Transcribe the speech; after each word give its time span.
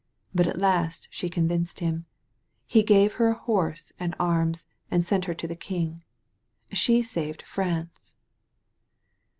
But 0.33 0.47
at 0.47 0.57
last 0.57 1.07
she 1.11 1.29
convinced 1.29 1.79
him. 1.79 2.07
He 2.65 2.81
gave 2.81 3.13
her 3.21 3.27
a 3.27 3.33
horse 3.37 3.93
and 3.99 4.15
arms 4.19 4.65
and 4.89 5.05
sent 5.05 5.25
her 5.25 5.35
to 5.35 5.47
the 5.47 5.55
king. 5.55 6.03
She 6.73 7.03
saved 7.03 7.43
Prance." 7.45 8.15